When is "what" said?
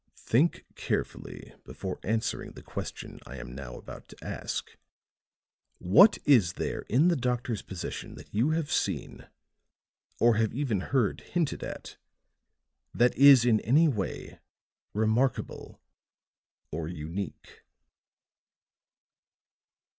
5.77-6.17